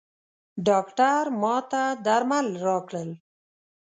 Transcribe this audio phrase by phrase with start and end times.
[0.67, 3.09] ډاکټر ماته درمل راکړل.